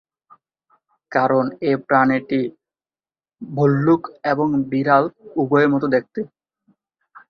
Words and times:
কারণ 1.11 1.45
এ 1.61 1.81
প্রাণীটি 1.87 2.41
ভল্লুক 3.41 4.01
এবং 4.23 4.47
বিড়াল- 4.71 5.13
উভয়ের 5.35 5.69
মত 5.73 5.83
দেখতে। 5.95 6.19